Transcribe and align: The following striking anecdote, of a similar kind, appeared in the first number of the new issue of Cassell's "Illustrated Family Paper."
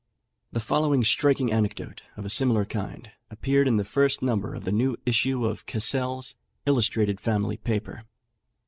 The 0.51 0.59
following 0.59 1.03
striking 1.03 1.53
anecdote, 1.53 2.01
of 2.17 2.25
a 2.25 2.29
similar 2.31 2.65
kind, 2.65 3.11
appeared 3.29 3.67
in 3.67 3.77
the 3.77 3.83
first 3.85 4.23
number 4.23 4.55
of 4.55 4.63
the 4.63 4.71
new 4.71 4.97
issue 5.05 5.45
of 5.45 5.67
Cassell's 5.67 6.33
"Illustrated 6.65 7.21
Family 7.21 7.57
Paper." 7.57 8.05